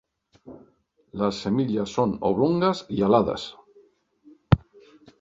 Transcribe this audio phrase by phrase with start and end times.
[1.11, 3.55] Las semillas son oblongas y aladas.